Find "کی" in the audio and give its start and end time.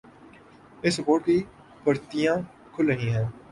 1.25-1.37